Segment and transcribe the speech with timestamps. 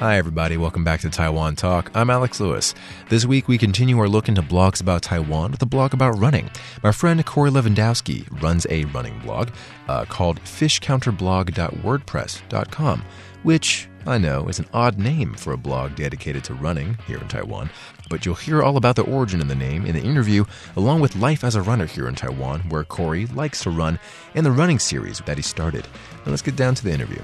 [0.00, 0.56] Hi, everybody.
[0.56, 1.90] Welcome back to Taiwan Talk.
[1.94, 2.74] I'm Alex Lewis.
[3.10, 6.48] This week, we continue our look into blogs about Taiwan with a blog about running.
[6.82, 9.50] My friend Cory Lewandowski runs a running blog
[9.88, 13.04] uh, called fishcounterblog.wordpress.com,
[13.42, 17.28] which I know is an odd name for a blog dedicated to running here in
[17.28, 17.68] Taiwan.
[18.08, 20.46] But you'll hear all about the origin of the name in the interview,
[20.76, 23.98] along with life as a runner here in Taiwan, where Cory likes to run,
[24.34, 25.86] and the running series that he started.
[26.24, 27.20] Now, let's get down to the interview.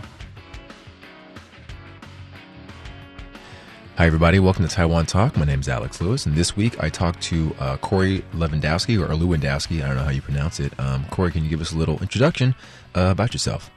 [3.98, 4.38] Hi, everybody.
[4.38, 5.38] Welcome to Taiwan Talk.
[5.38, 9.08] My name is Alex Lewis, and this week I talked to uh, Cory Lewandowski, or
[9.14, 9.82] Lewandowski.
[9.82, 10.78] I don't know how you pronounce it.
[10.78, 12.54] Um, Cory, can you give us a little introduction
[12.94, 13.70] uh, about yourself?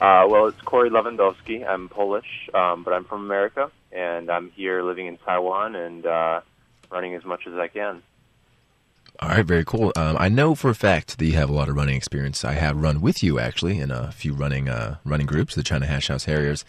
[0.00, 1.64] Uh, well, it's Cory Lewandowski.
[1.64, 6.40] I'm Polish, um, but I'm from America, and I'm here living in Taiwan and uh,
[6.90, 8.02] running as much as I can.
[9.22, 9.92] All right, very cool.
[9.96, 12.42] Um, I know for a fact that you have a lot of running experience.
[12.42, 15.84] I have run with you actually in a few running uh, running groups, the China
[15.84, 16.64] Hash House Harriers,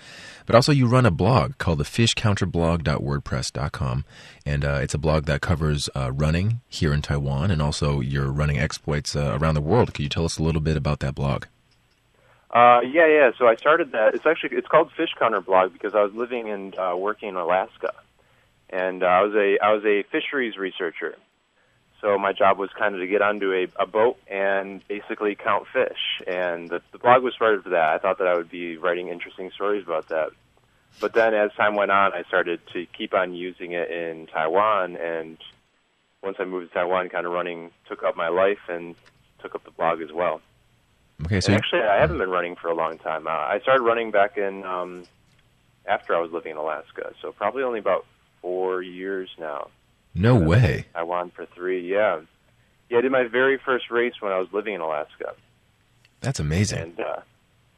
[0.45, 4.05] but also you run a blog called the fishcounterblog.wordpress.com,
[4.45, 8.29] and uh, it's a blog that covers uh, running here in Taiwan and also your
[8.29, 9.93] running exploits uh, around the world.
[9.93, 11.45] Could you tell us a little bit about that blog?
[12.53, 13.31] Uh, yeah, yeah.
[13.37, 14.13] So I started that.
[14.13, 17.37] It's actually it's called Fish Counter Blog because I was living and uh, working in
[17.37, 17.93] Alaska,
[18.69, 21.15] and I was a I was a fisheries researcher.
[22.01, 25.67] So my job was kind of to get onto a, a boat and basically count
[25.71, 26.21] fish.
[26.27, 27.89] And the, the blog was started for that.
[27.89, 30.31] I thought that I would be writing interesting stories about that.
[30.99, 34.97] But then as time went on, I started to keep on using it in Taiwan.
[34.97, 35.37] And
[36.23, 38.95] once I moved to Taiwan, kind of running took up my life and
[39.39, 40.41] took up the blog as well.
[41.25, 43.27] Okay, so and actually, I haven't been running for a long time.
[43.27, 45.03] Uh, I started running back in um,
[45.85, 48.05] after I was living in Alaska, so probably only about
[48.41, 49.69] four years now.
[50.13, 50.85] No way.
[50.95, 51.81] I won for three.
[51.87, 52.21] Yeah,
[52.89, 52.97] yeah.
[52.97, 55.33] I did my very first race when I was living in Alaska,
[56.21, 56.79] That's amazing.
[56.79, 57.19] and uh,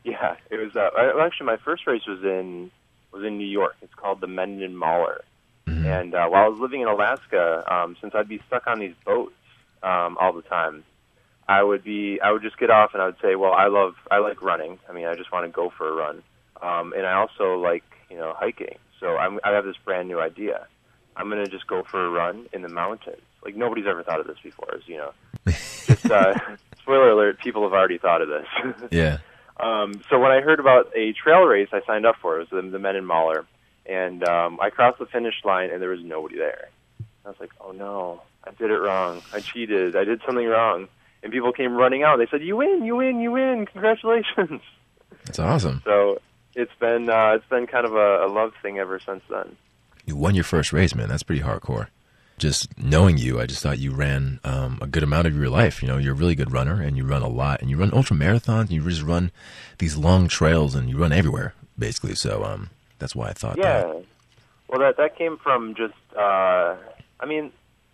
[0.04, 0.76] yeah, it was.
[0.76, 0.90] Uh,
[1.22, 2.72] actually, my first race was in
[3.12, 3.76] was in New York.
[3.82, 5.24] It's called the Menden Mauler.
[5.68, 5.86] Mhm.
[5.86, 8.96] And uh, while I was living in Alaska, um, since I'd be stuck on these
[9.06, 9.34] boats
[9.82, 10.84] um, all the time,
[11.48, 13.96] I would be I would just get off and I would say, well, I love
[14.12, 14.80] I like running.
[14.90, 16.22] I mean, I just want to go for a run,
[16.62, 18.76] um, and I also like you know hiking.
[19.00, 20.68] So I'm, I have this brand new idea.
[21.16, 23.22] I'm going to just go for a run in the mountains.
[23.44, 25.12] Like nobody's ever thought of this before, as you know.
[25.48, 26.34] just uh,
[26.82, 28.90] spoiler alert: people have already thought of this.
[28.92, 29.18] Yeah.
[29.58, 32.44] Um, so when I heard about a trail race, I signed up for it.
[32.44, 33.46] It was the, the Men in Mahler,
[33.86, 36.70] and um, I crossed the finish line, and there was nobody there.
[37.24, 39.22] I was like, "Oh no, I did it wrong.
[39.32, 39.96] I cheated.
[39.96, 40.88] I did something wrong."
[41.22, 42.18] And people came running out.
[42.18, 42.84] They said, "You win!
[42.84, 43.20] You win!
[43.20, 43.66] You win!
[43.68, 44.62] Congratulations!"
[45.26, 45.82] That's awesome.
[45.86, 46.20] So
[46.56, 49.56] it's been uh, it's been kind of a, a love thing ever since then.
[50.06, 51.10] You won your first race, man.
[51.10, 51.88] That's pretty hardcore.
[52.38, 55.82] Just knowing you, I just thought you ran um, a good amount of your life.
[55.82, 57.94] You know, you're a really good runner, and you run a lot, and you run
[57.94, 59.32] ultra marathons, and you just run
[59.78, 62.16] these long trails, and you run everywhere, basically.
[62.16, 62.70] So um,
[63.00, 63.82] that's why I thought Yeah.
[63.84, 64.06] that.
[64.68, 65.94] Well, that that came from just.
[66.18, 66.76] Uh,
[67.20, 67.52] I mean,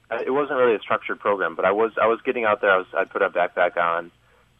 [0.09, 2.71] it wasn't really a structured program, but I was I was getting out there.
[2.71, 4.09] I was I'd put a backpack on,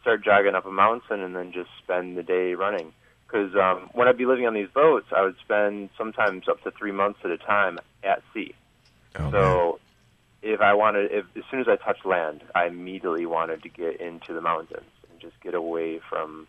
[0.02, 2.92] start jogging up a mountain, and then just spend the day running.
[3.30, 6.70] Because um, when I'd be living on these boats, I would spend sometimes up to
[6.72, 8.54] three months at a time at sea.
[9.16, 9.32] Oh, man.
[9.32, 9.80] So
[10.42, 14.00] if I wanted, if as soon as I touched land, I immediately wanted to get
[14.00, 16.48] into the mountains and just get away from,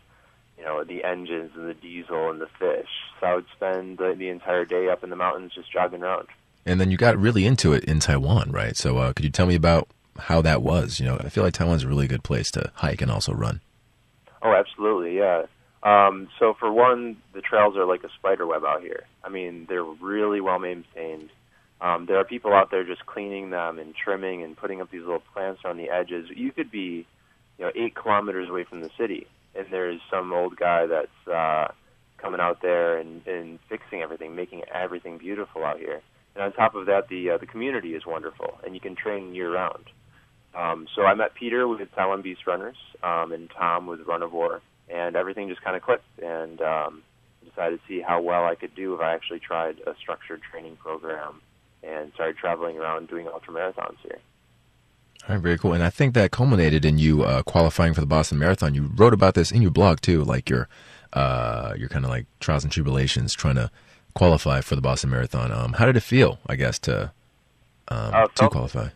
[0.58, 2.88] you know, the engines and the diesel and the fish.
[3.20, 6.28] So I would spend the, the entire day up in the mountains just jogging around.
[6.64, 8.76] And then you got really into it in Taiwan, right?
[8.76, 9.88] So uh, could you tell me about
[10.18, 11.00] how that was?
[11.00, 13.60] You know, I feel like Taiwan's a really good place to hike and also run.
[14.42, 15.46] Oh, absolutely, yeah.
[15.82, 19.04] Um, so for one, the trails are like a spider web out here.
[19.24, 21.30] I mean, they're really well maintained.
[21.80, 25.00] Um, there are people out there just cleaning them and trimming and putting up these
[25.00, 26.28] little plants on the edges.
[26.34, 27.06] You could be,
[27.58, 29.26] you know, eight kilometers away from the city,
[29.56, 31.72] and there's some old guy that's uh,
[32.18, 36.00] coming out there and, and fixing everything, making everything beautiful out here.
[36.36, 39.34] And on top of that, the uh, the community is wonderful, and you can train
[39.34, 39.84] year round.
[40.54, 44.60] Um, so I met Peter with Taiwan Beast Runners um, and Tom with Runivore,
[44.92, 46.04] and everything just kind of clicked.
[46.22, 47.02] And um,
[47.44, 50.76] decided to see how well I could do if I actually tried a structured training
[50.76, 51.40] program
[51.82, 54.18] and started traveling around doing ultra marathons here.
[55.28, 55.72] All right, very cool.
[55.72, 58.74] And I think that culminated in you uh, qualifying for the Boston Marathon.
[58.74, 60.68] You wrote about this in your blog too, like your
[61.12, 63.70] uh, your kind of like trials and tribulations trying to
[64.14, 65.52] qualify for the Boston Marathon.
[65.52, 66.38] Um, how did it feel?
[66.46, 67.12] I guess to
[67.88, 68.88] um, Uh, to felt- qualify.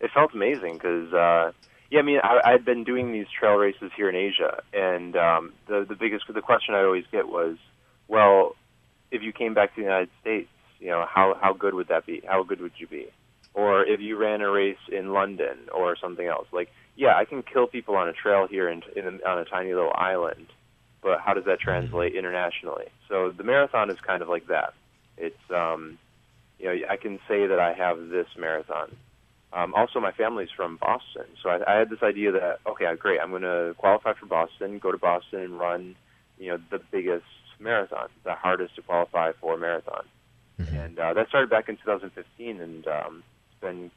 [0.00, 1.52] it felt amazing because uh
[1.92, 5.52] yeah i mean i i'd been doing these trail races here in asia and um
[5.68, 7.56] the the biggest the question i always get was
[8.08, 8.54] well
[9.10, 10.48] if you came back to the united states
[10.80, 12.20] you know how how good would that be?
[12.26, 13.06] How good would you be?
[13.54, 17.42] Or if you ran a race in london or something else like yeah i can
[17.42, 20.48] kill people on a trail here in, in on a tiny little island
[21.02, 22.86] but how does that translate internationally?
[23.08, 24.72] So the marathon is kind of like that.
[25.18, 25.98] It's um,
[26.58, 28.96] you know I can say that I have this marathon.
[29.52, 33.20] Um, also, my family's from Boston, so I, I had this idea that okay, great,
[33.20, 35.94] I'm going to qualify for Boston, go to Boston and run,
[36.38, 37.26] you know, the biggest
[37.60, 40.04] marathon, the hardest to qualify for marathon.
[40.58, 40.76] Mm-hmm.
[40.76, 43.90] And uh, that started back in 2015, and um, it's been,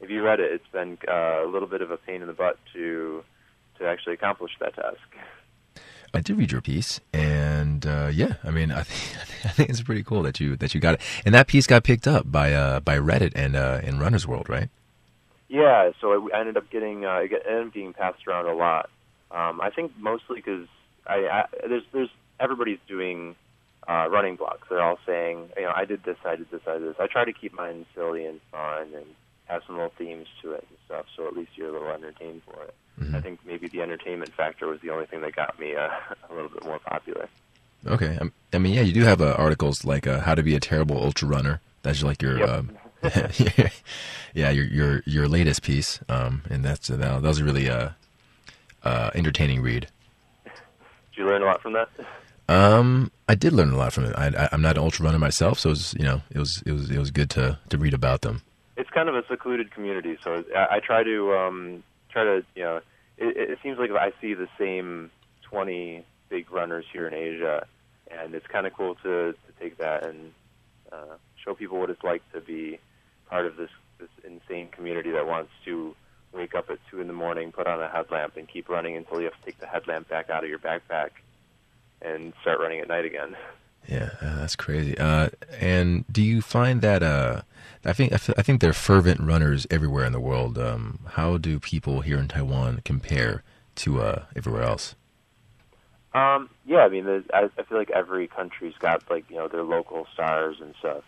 [0.00, 2.34] if you read it, it's been uh, a little bit of a pain in the
[2.34, 3.22] butt to
[3.78, 4.98] to actually accomplish that task.
[6.14, 9.82] I did read your piece, and uh, yeah, I mean, I think I think it's
[9.82, 12.52] pretty cool that you that you got it, and that piece got picked up by
[12.52, 14.70] uh, by Reddit and uh, in Runner's World, right?
[15.48, 18.90] Yeah, so I ended up getting uh, it ended up being passed around a lot.
[19.30, 20.66] Um, I think mostly because
[21.06, 22.10] I, I there's there's
[22.40, 23.36] everybody's doing
[23.88, 24.68] uh, running blogs.
[24.68, 26.96] They're all saying, you know, I did this, I did this, I did this.
[26.98, 29.06] I try to keep mine silly and fun and
[29.46, 32.42] have some little themes to it and stuff, so at least you're a little entertained
[32.44, 32.74] for it.
[33.00, 33.14] Mm-hmm.
[33.14, 35.88] I think maybe the entertainment factor was the only thing that got me uh,
[36.30, 37.28] a little bit more popular.
[37.86, 40.56] Okay, um, I mean, yeah, you do have uh, articles like uh, "How to Be
[40.56, 42.48] a Terrible Ultra Runner." That's like your, yep.
[42.48, 42.76] um,
[44.34, 47.90] yeah, your your your latest piece, um, and that's uh, that was a really uh,
[48.82, 49.88] uh, entertaining read.
[50.44, 50.52] Did
[51.16, 51.88] you learn a lot from that?
[52.48, 54.14] Um, I did learn a lot from it.
[54.16, 56.72] I, am not an ultra runner myself, so it was, you know, it was it
[56.72, 58.42] was it was good to to read about them.
[58.76, 62.62] It's kind of a secluded community, so I, I try to um, try to you
[62.62, 62.80] know.
[63.18, 65.10] It, it seems like I see the same
[65.44, 67.66] 20 big runners here in Asia,
[68.10, 70.32] and it's kind of cool to to take that and
[70.92, 71.16] uh,
[71.46, 72.78] show people what it's like to be
[73.30, 75.96] part of this this insane community that wants to
[76.34, 79.20] wake up at two in the morning, put on a headlamp, and keep running until
[79.20, 81.10] you have to take the headlamp back out of your backpack
[82.02, 83.34] and start running at night again.
[83.88, 84.98] Yeah, uh, that's crazy.
[84.98, 87.42] Uh, and do you find that uh,
[87.84, 90.58] I think I, think there are fervent runners everywhere in the world.
[90.58, 93.44] Um, how do people here in Taiwan compare
[93.76, 94.96] to uh, everywhere else?
[96.12, 99.62] Um, yeah, I mean, I, I feel like every country's got like you know their
[99.62, 101.04] local stars and stuff.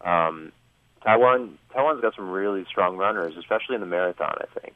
[0.00, 0.52] Um,
[1.02, 4.36] Taiwan, Taiwan's got some really strong runners, especially in the marathon.
[4.40, 4.74] I think.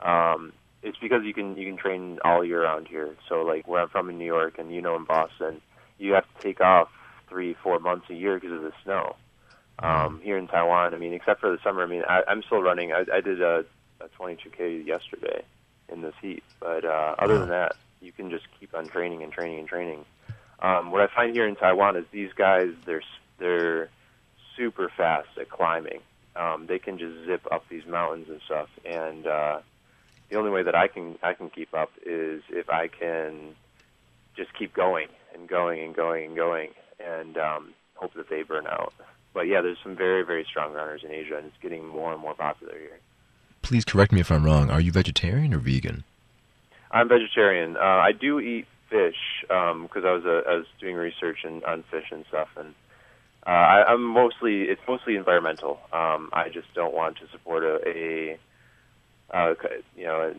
[0.00, 0.52] Um,
[0.82, 3.16] it's because you can you can train all year round here.
[3.28, 5.60] So like where I'm from in New York, and you know in Boston,
[5.98, 6.88] you have to take off
[7.28, 9.16] three four months a year because of the snow.
[9.78, 12.62] Um, here in Taiwan, I mean, except for the summer, I mean, I, I'm still
[12.62, 12.92] running.
[12.92, 13.62] I, I did a,
[14.00, 15.42] a 22k yesterday
[15.90, 19.30] in this heat, but uh, other than that, you can just keep on training and
[19.30, 20.06] training and training.
[20.60, 23.02] Um, what I find here in Taiwan is these guys they're
[23.38, 23.90] they're
[25.06, 26.00] fast at climbing.
[26.34, 29.60] Um, they can just zip up these mountains and stuff, and uh,
[30.28, 33.54] the only way that I can I can keep up is if I can
[34.36, 38.66] just keep going and going and going and going and um, hope that they burn
[38.66, 38.92] out.
[39.32, 42.20] But yeah, there's some very very strong runners in Asia, and it's getting more and
[42.20, 42.98] more popular here.
[43.62, 44.70] Please correct me if I'm wrong.
[44.70, 46.04] Are you vegetarian or vegan?
[46.90, 47.76] I'm vegetarian.
[47.76, 51.64] Uh, I do eat fish because um, I was uh, I was doing research in,
[51.64, 52.74] on fish and stuff, and
[53.46, 55.78] uh, I, I'm mostly it's mostly environmental.
[55.92, 58.38] Um, I just don't want to support a, a
[59.30, 59.54] uh,
[59.96, 60.34] you know,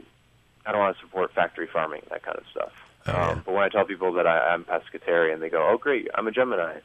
[0.65, 2.71] I don't want to support factory farming, that kind of stuff.
[3.07, 3.29] Oh, yeah.
[3.31, 6.27] um, but when I tell people that I, I'm pescatarian, they go, "Oh, great, I'm
[6.27, 6.79] a Gemini."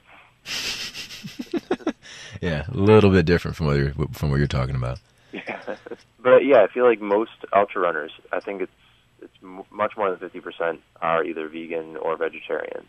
[2.40, 5.00] yeah, a little bit different from what you're from what you're talking about.
[5.32, 5.76] Yeah,
[6.22, 8.72] but yeah, I feel like most ultra runners, I think it's
[9.20, 12.86] it's m- much more than fifty percent are either vegan or vegetarian.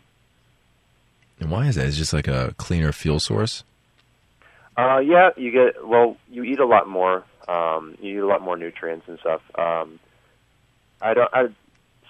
[1.40, 1.86] And why is that?
[1.86, 3.64] Is just like a cleaner fuel source?
[4.76, 6.16] Uh, yeah, you get well.
[6.30, 9.42] You eat a lot more um, you eat a lot more nutrients and stuff.
[9.56, 9.98] Um,
[11.00, 11.30] I don't.
[11.32, 11.46] I,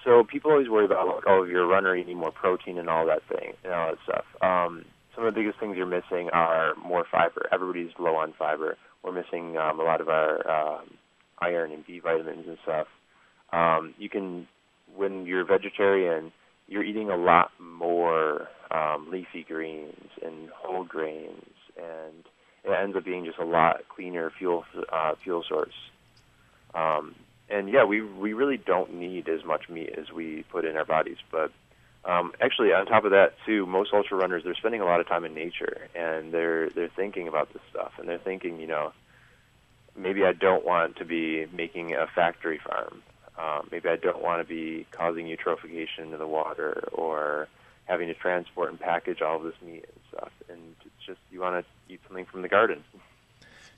[0.03, 2.77] so people always worry about like, oh, if you're a runner, you need more protein
[2.77, 4.25] and all that thing and all that stuff.
[4.41, 7.47] Um, some of the biggest things you're missing are more fiber.
[7.51, 8.77] Everybody's low on fiber.
[9.03, 10.91] We're missing um, a lot of our um,
[11.39, 12.87] iron and B vitamins and stuff.
[13.51, 14.47] Um, you can,
[14.95, 16.31] when you're vegetarian,
[16.67, 21.45] you're eating a lot more um, leafy greens and whole grains
[21.77, 22.25] and
[22.63, 25.73] it ends up being just a lot cleaner fuel uh, fuel source.
[26.73, 27.15] Um,
[27.49, 30.85] and yeah, we we really don't need as much meat as we put in our
[30.85, 31.17] bodies.
[31.31, 31.51] But
[32.03, 35.07] um, actually, on top of that, too, most ultra runners they're spending a lot of
[35.07, 38.93] time in nature, and they're they're thinking about this stuff, and they're thinking, you know,
[39.95, 43.03] maybe I don't want to be making a factory farm.
[43.37, 47.47] Um, maybe I don't want to be causing eutrophication into the water or
[47.85, 50.31] having to transport and package all of this meat and stuff.
[50.49, 52.83] And it's just you want to eat something from the garden.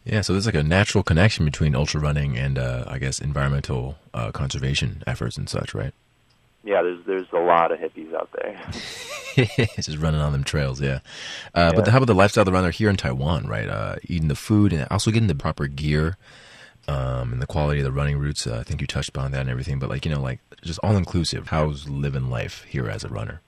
[0.05, 3.97] Yeah, so there's like a natural connection between ultra running and uh, I guess environmental
[4.13, 5.93] uh, conservation efforts and such, right?
[6.63, 8.59] Yeah, there's there's a lot of hippies out there.
[9.75, 10.99] just running on them trails, yeah.
[11.53, 11.71] Uh, yeah.
[11.73, 13.67] But the, how about the lifestyle of the runner here in Taiwan, right?
[13.67, 16.17] Uh, eating the food and also getting the proper gear
[16.87, 18.47] um, and the quality of the running routes.
[18.47, 19.79] Uh, I think you touched upon that and everything.
[19.79, 21.47] But like you know, like just all inclusive.
[21.47, 23.41] How's living life here as a runner?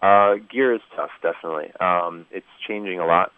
[0.00, 1.72] Uh, gear is tough, definitely.
[1.80, 3.32] Um, it's changing a lot,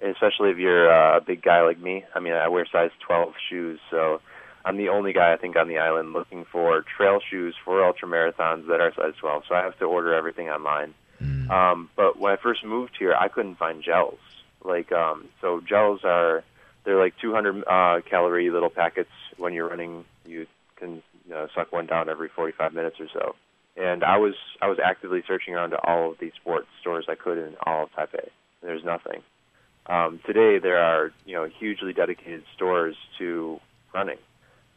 [0.00, 2.04] especially if you're uh, a big guy like me.
[2.14, 4.22] I mean, I wear size 12 shoes, so
[4.64, 8.08] I'm the only guy I think on the island looking for trail shoes for ultra
[8.08, 9.44] marathons that are size 12.
[9.48, 10.94] So I have to order everything online.
[11.22, 11.50] Mm.
[11.50, 14.18] Um, but when I first moved here, I couldn't find gels.
[14.64, 16.44] Like, um, so gels are
[16.86, 19.10] they're like 200 uh, calorie little packets.
[19.36, 23.34] When you're running, you can know, suck one down every 45 minutes or so.
[23.76, 27.14] And I was I was actively searching around to all of these sports stores I
[27.14, 28.30] could in all of Taipei.
[28.62, 29.22] There's nothing.
[29.86, 33.60] Um, today there are you know hugely dedicated stores to
[33.92, 34.18] running.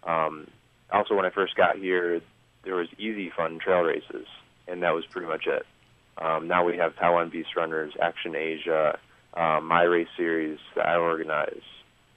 [0.03, 0.47] Um,
[0.91, 2.21] also, when I first got here,
[2.63, 4.27] there was Easy Fun trail races,
[4.67, 5.65] and that was pretty much it.
[6.17, 8.99] Um, now we have Taiwan Beast Runners, Action Asia,
[9.33, 11.61] uh, My Race Series that I organize,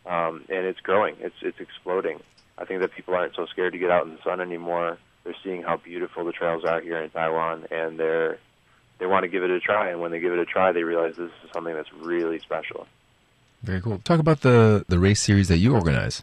[0.07, 1.17] um, and it's growing.
[1.21, 2.21] It's it's exploding.
[2.59, 4.99] I think that people aren't so scared to get out in the sun anymore.
[5.25, 8.39] They're seeing how beautiful the trails are here in Taiwan, and they're
[8.99, 9.91] they want to give it a try.
[9.91, 12.87] And when they give it a try, they realize this is something that's really special.
[13.63, 13.99] Very cool.
[13.99, 16.23] Talk about the the race series that you organize.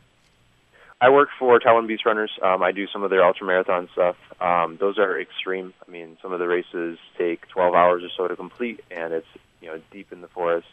[1.01, 2.31] I work for Taiwan Beast Runners.
[2.43, 4.17] Um, I do some of their ultra marathon stuff.
[4.41, 5.73] Um, those are extreme.
[5.87, 9.27] I mean, some of the races take 12 hours or so to complete, and it's
[9.61, 10.67] you know deep in the forest.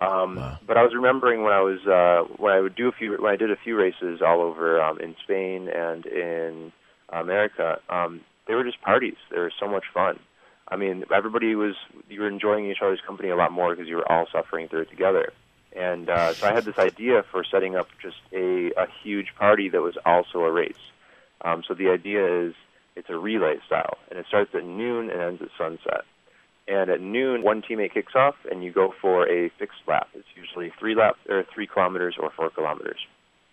[0.00, 0.58] Um, Wow.
[0.66, 3.32] But I was remembering when I was uh, when I would do a few when
[3.32, 6.72] I did a few races all over um, in Spain and in
[7.08, 7.80] America.
[7.88, 9.16] Um, they were just parties.
[9.30, 10.18] They were so much fun.
[10.68, 11.74] I mean, everybody was
[12.08, 14.82] you were enjoying each other's company a lot more because you were all suffering through
[14.82, 15.32] it together.
[15.76, 19.68] And uh, so I had this idea for setting up just a, a huge party
[19.68, 20.74] that was also a race.
[21.42, 22.54] Um, so the idea is
[22.96, 26.04] it's a relay style, and it starts at noon and ends at sunset.
[26.68, 30.08] And at noon, one teammate kicks off, and you go for a fixed lap.
[30.14, 32.98] It's usually three laps, or three kilometers, or four kilometers.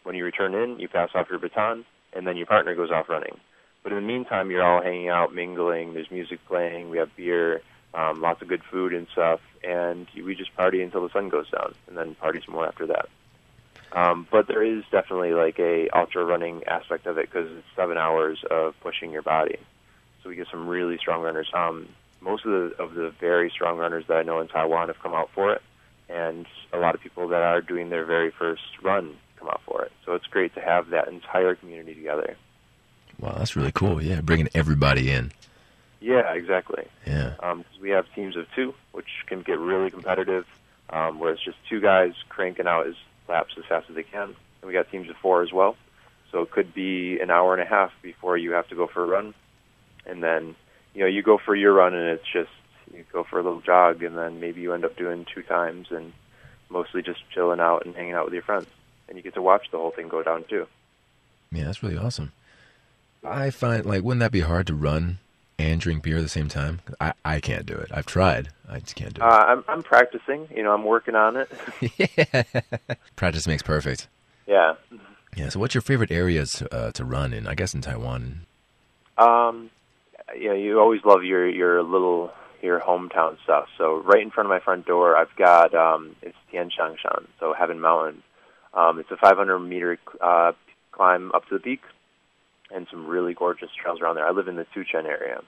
[0.04, 3.08] When you return in, you pass off your baton, and then your partner goes off
[3.08, 3.40] running.
[3.84, 5.94] But in the meantime, you're all hanging out, mingling.
[5.94, 6.90] There's music playing.
[6.90, 7.62] We have beer,
[7.94, 11.50] um, lots of good food and stuff, and we just party until the sun goes
[11.50, 13.08] down, and then party some more after that.
[13.94, 17.98] Um, but there is definitely like a ultra running aspect of it because it's seven
[17.98, 19.58] hours of pushing your body.
[20.22, 21.50] So we get some really strong runners.
[21.54, 21.88] Um,
[22.26, 25.14] most of the of the very strong runners that I know in Taiwan have come
[25.14, 25.62] out for it,
[26.10, 29.84] and a lot of people that are doing their very first run come out for
[29.84, 29.92] it.
[30.06, 32.36] So it's great to have that entire community together.
[33.20, 34.02] Wow, that's really cool.
[34.02, 35.32] Yeah, bringing everybody in.
[36.02, 36.86] Yeah, exactly.
[37.08, 37.36] Yeah.
[37.42, 40.46] Um, 'cause we have teams of two, which can get really competitive,
[40.90, 42.96] um, where it's just two guys cranking out as
[43.28, 44.24] laps as fast as they can.
[44.24, 45.78] And we got teams of four as well.
[46.32, 49.04] So it could be an hour and a half before you have to go for
[49.04, 49.34] a run.
[50.06, 50.56] And then,
[50.96, 52.50] you know, you go for your run and it's just,
[52.92, 55.88] you go for a little jog and then maybe you end up doing two times
[55.92, 56.14] and
[56.70, 58.66] mostly just chilling out and hanging out with your friends.
[59.08, 60.66] And you get to watch the whole thing go down too.
[61.52, 62.32] Yeah, that's really awesome.
[63.24, 65.20] I find like wouldn't that be hard to run
[65.60, 66.82] and drink beer at the same time?
[67.00, 67.90] I I can't do it.
[67.94, 68.50] I've tried.
[68.70, 71.50] I just can't do Uh, I'm, I'm practicing, you know, I'm working on it.
[71.82, 72.10] it.
[72.88, 72.96] yeah.
[73.16, 74.08] Practice makes perfect.
[74.48, 74.76] yeah.
[75.36, 75.50] Yeah.
[75.50, 77.46] So, what's your favorite areas uh, to run in?
[77.46, 78.46] I guess in Taiwan.
[79.18, 79.70] Um,
[80.34, 83.66] yeah, you always love your your little your hometown stuff.
[83.78, 87.80] So right in front of my front door, I've got um, it's Tianshangshan, so Heaven
[87.80, 88.24] Mountain.
[88.74, 90.52] Um, it's a 500 meter uh,
[90.92, 91.82] climb up to the peak,
[92.72, 94.28] and some really gorgeous trails around there.
[94.28, 95.42] I live in the Tucheng area,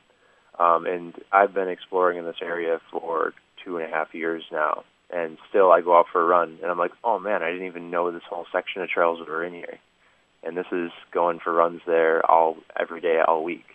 [0.59, 3.33] um, and I've been exploring in this area for
[3.65, 4.83] two and a half years now.
[5.09, 7.67] And still, I go out for a run, and I'm like, oh man, I didn't
[7.67, 9.79] even know this whole section of trails were in here.
[10.43, 13.65] And this is going for runs there all every day, all week.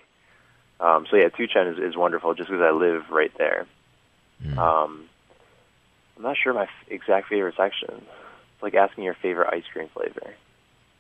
[0.82, 3.66] Um, so yeah, Tucheng is, is wonderful just because I live right there.
[4.44, 4.58] Mm.
[4.58, 5.08] Um,
[6.16, 7.88] I'm not sure my f- exact favorite section.
[7.94, 10.34] It's like asking your favorite ice cream flavor.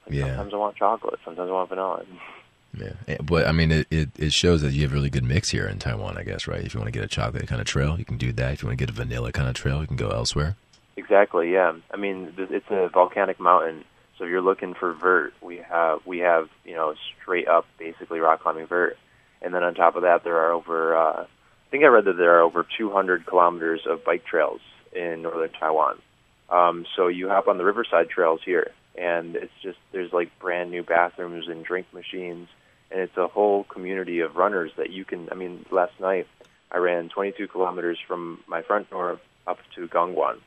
[0.06, 0.26] Like Yeah.
[0.28, 1.18] Sometimes I want chocolate.
[1.24, 2.04] Sometimes I want vanilla.
[2.74, 5.24] Yeah, Eh, but I mean, it, it it shows that you have a really good
[5.24, 6.16] mix here in Taiwan.
[6.16, 6.64] I guess, right?
[6.64, 8.54] If you want to get a chocolate kind of trail, you can do that.
[8.54, 10.56] If you want to get a vanilla kind of trail, you can go elsewhere.
[10.96, 11.52] Exactly.
[11.52, 11.74] Yeah.
[11.92, 13.84] I mean, it's a volcanic mountain,
[14.16, 18.20] so if you're looking for vert, we have we have you know straight up basically
[18.20, 18.96] rock climbing vert,
[19.42, 22.18] and then on top of that there are over uh, I think I read that
[22.18, 24.60] there are over 200 kilometers of bike trails
[24.92, 25.98] in northern Taiwan.
[26.50, 30.70] Um, so you hop on the riverside trails here, and it's just there's like brand
[30.70, 32.48] new bathrooms and drink machines,
[32.90, 35.30] and it's a whole community of runners that you can.
[35.32, 36.26] I mean, last night
[36.70, 40.38] I ran 22 kilometers from my front door up to Gangwon,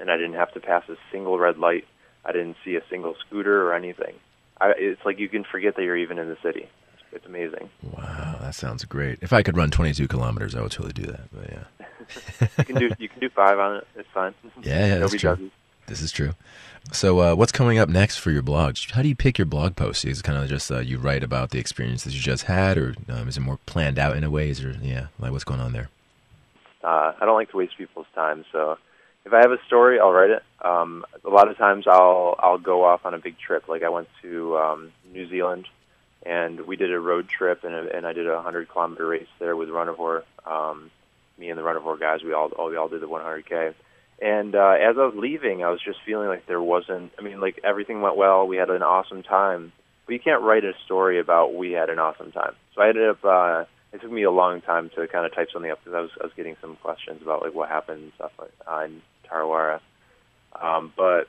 [0.00, 1.86] and I didn't have to pass a single red light.
[2.24, 4.14] I didn't see a single scooter or anything.
[4.60, 6.68] I, it's like you can forget that you're even in the city.
[7.12, 7.68] It's, amazing.
[7.82, 9.18] Wow, that sounds great.
[9.22, 11.20] If I could run 22 kilometers, I would totally do that.
[11.32, 13.86] But yeah, You can do you can do five on it.
[13.96, 14.34] It's fine.
[14.62, 15.50] Yeah, yeah, that's true.
[15.86, 16.34] this is true.
[16.92, 18.76] So, uh, what's coming up next for your blog?
[18.92, 20.04] How do you pick your blog posts?
[20.06, 22.94] Is it kind of just uh, you write about the experiences you just had, or
[23.10, 24.48] um, is it more planned out in a way?
[24.48, 25.90] Is there, yeah, like what's going on there?
[26.82, 28.78] Uh, I don't like to waste people's time, so
[29.26, 30.42] if I have a story, I'll write it.
[30.64, 33.68] Um, a lot of times, I'll I'll go off on a big trip.
[33.68, 35.66] Like I went to um, New Zealand,
[36.28, 39.56] and we did a road trip, and and I did a hundred kilometer race there
[39.56, 40.24] with Runivore.
[40.46, 40.90] Um,
[41.38, 43.74] me and the Runivore guys, we all we all did the 100k.
[44.20, 47.12] And uh, as I was leaving, I was just feeling like there wasn't.
[47.18, 48.46] I mean, like everything went well.
[48.46, 49.72] We had an awesome time,
[50.06, 52.54] but you can't write a story about we had an awesome time.
[52.74, 53.24] So I ended up.
[53.24, 56.00] Uh, it took me a long time to kind of type something up because I
[56.00, 59.00] was I was getting some questions about like what happened and stuff like, uh, in
[59.30, 59.80] Tarawera.
[60.60, 61.28] Um, but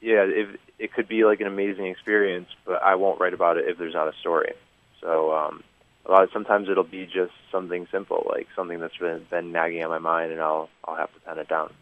[0.00, 3.68] yeah, if it could be like an amazing experience, but I won't write about it
[3.68, 4.52] if there's not a story.
[5.00, 5.62] So um,
[6.06, 9.84] a lot of, sometimes it'll be just something simple, like something that's been, been nagging
[9.84, 11.72] on my mind, and I'll I'll have to pen it down.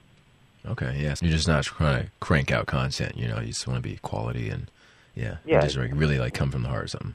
[0.66, 3.16] Okay, yes, you're just not trying to crank out content.
[3.16, 4.70] You know, you just want to be quality and
[5.14, 7.14] yeah, yeah, just like really like come from the heart or something.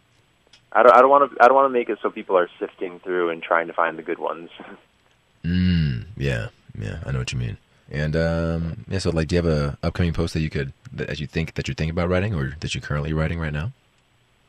[0.71, 2.49] I don't I don't want to I don't want to make it so people are
[2.59, 4.49] sifting through and trying to find the good ones.
[5.45, 6.47] mm, yeah,
[6.79, 7.57] yeah, I know what you mean.
[7.91, 11.19] And um, yeah, so like, do you have a upcoming post that you could that
[11.19, 13.71] you think that you're thinking about writing, or that you're currently writing right now?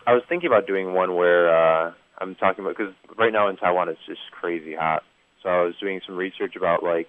[0.07, 3.57] I was thinking about doing one where uh, I'm talking about because right now in
[3.57, 5.03] Taiwan it's just crazy hot.
[5.43, 7.09] So I was doing some research about like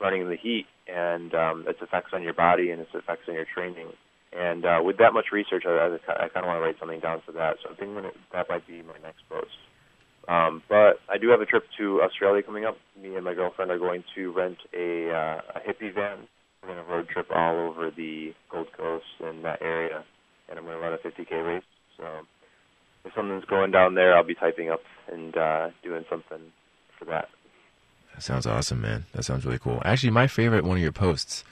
[0.00, 3.34] running in the heat and um, its effects on your body and its effects on
[3.34, 3.88] your training.
[4.32, 7.00] And uh, with that much research, I, I, I kind of want to write something
[7.00, 7.56] down for that.
[7.62, 7.96] So I think
[8.32, 9.56] that might be my next post.
[10.28, 12.76] Um, but I do have a trip to Australia coming up.
[13.00, 16.26] Me and my girlfriend are going to rent a, uh, a hippie van.
[16.62, 20.04] We're going to road trip all over the Gold Coast and that area,
[20.48, 21.62] and I'm going to run a 50k race.
[21.96, 22.04] So
[23.04, 24.80] if something's going down there, I'll be typing up
[25.10, 26.40] and uh, doing something
[26.98, 27.28] for that.
[28.14, 29.04] That sounds awesome, man.
[29.12, 29.80] That sounds really cool.
[29.84, 31.44] Actually, my favorite one of your posts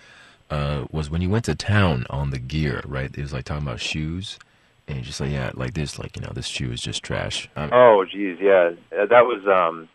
[0.51, 2.83] uh, was when you went to town on the gear.
[2.87, 3.17] Right?
[3.17, 4.39] It was like talking about shoes
[4.87, 7.49] and just like, yeah, like this, like you know, this shoe is just trash.
[7.57, 9.89] Um, oh, geez, yeah, uh, that was um,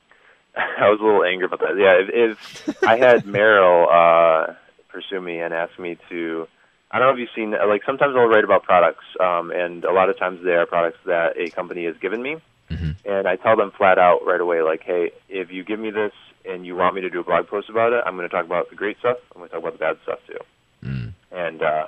[0.56, 1.78] I was a little angry about that.
[1.78, 4.54] Yeah, if, if I had Merrell uh,
[4.90, 6.48] pursue me and ask me to,
[6.92, 9.92] I don't know if you've seen, like sometimes I'll write about products, um, and a
[9.92, 12.38] lot of times they are products that a company has given me,
[12.70, 12.92] mm-hmm.
[13.06, 16.14] and I tell them flat out right away, like, hey, if you give me this
[16.46, 18.46] and you want me to do a blog post about it, I'm going to talk
[18.46, 19.18] about the great stuff.
[19.36, 20.40] I'm going to talk about the bad stuff too.
[20.84, 21.14] Mm.
[21.32, 21.88] And uh,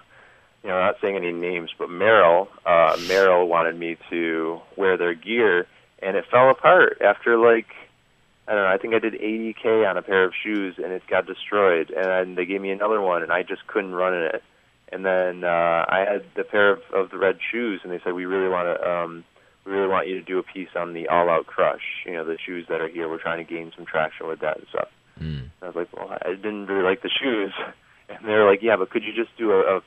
[0.64, 5.16] you know, not saying any names, but Merrell, uh, Merrell wanted me to wear their
[5.16, 5.68] gear,
[6.02, 7.68] and it fell apart after like,
[8.48, 11.04] I don't know, I think I did 80k on a pair of shoes, and it
[11.08, 11.90] got destroyed.
[11.90, 14.44] And then they gave me another one, and I just couldn't run in it.
[14.92, 18.14] And then uh, I had the pair of, of the red shoes, and they said
[18.14, 19.24] we really want to, um,
[19.66, 22.04] we really want you to do a piece on the All Out Crush.
[22.06, 23.08] You know, the shoes that are here.
[23.08, 24.90] We're trying to gain some traction with that and stuff.
[25.20, 25.40] Mm.
[25.40, 27.54] And I was like, well, I didn't really like the shoes.
[28.10, 29.82] And they're like, yeah, but could you just do a, a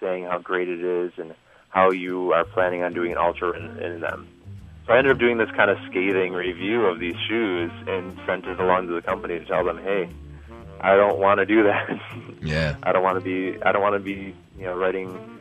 [0.00, 1.34] saying how great it is and
[1.68, 4.26] how you are planning on doing an ultra in, in them.
[4.86, 8.46] So I ended up doing this kind of scathing review of these shoes and sent
[8.46, 10.08] it along to the company to tell them, hey,
[10.80, 11.88] I don't want to do that.
[12.40, 12.76] Yeah.
[12.84, 13.60] I don't want to be.
[13.64, 14.32] I don't want to be.
[14.56, 15.40] You know, writing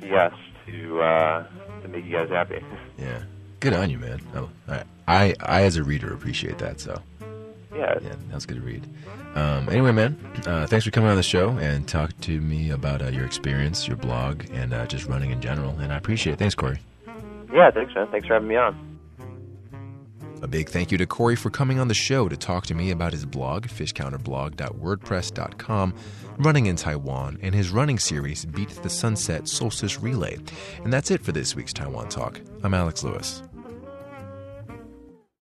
[0.00, 0.32] yes
[0.66, 1.46] to uh,
[1.82, 2.64] to make you guys happy.
[2.98, 3.22] Yeah.
[3.60, 4.20] Good on you, man.
[4.34, 6.80] Oh, I, I, I as a reader appreciate that.
[6.80, 7.00] So.
[7.78, 7.98] Yeah.
[8.02, 8.86] Yeah, that was good to read.
[9.34, 13.02] Um, anyway, man, uh, thanks for coming on the show and talk to me about
[13.02, 15.78] uh, your experience, your blog, and uh, just running in general.
[15.78, 16.38] And I appreciate it.
[16.38, 16.80] Thanks, Cory.
[17.52, 18.08] Yeah, thanks, man.
[18.10, 18.84] Thanks for having me on.
[20.40, 22.92] A big thank you to Cory for coming on the show to talk to me
[22.92, 25.94] about his blog, fishcounterblog.wordpress.com,
[26.38, 30.38] running in Taiwan, and his running series, Beat the Sunset Solstice Relay.
[30.84, 32.40] And that's it for this week's Taiwan Talk.
[32.62, 33.42] I'm Alex Lewis.